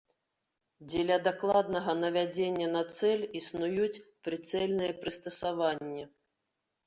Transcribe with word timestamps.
Дзеля 0.91 1.17
дакладнага 1.27 1.93
навядзення 2.03 2.67
на 2.77 2.81
цэль 3.01 3.27
існуюць 3.39 4.01
прыцэльныя 4.29 4.91
прыстасаванні. 5.03 6.03